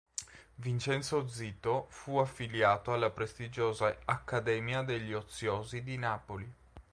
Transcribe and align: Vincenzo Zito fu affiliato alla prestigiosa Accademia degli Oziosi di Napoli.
Vincenzo 0.57 1.27
Zito 1.27 1.85
fu 1.91 2.17
affiliato 2.17 2.91
alla 2.91 3.11
prestigiosa 3.11 3.95
Accademia 4.05 4.81
degli 4.81 5.13
Oziosi 5.13 5.83
di 5.83 5.95
Napoli. 5.95 6.51